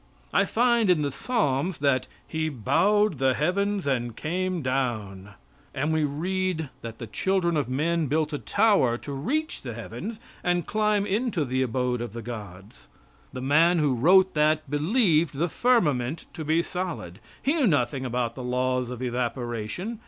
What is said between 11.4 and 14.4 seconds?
the abode of the gods. The man who wrote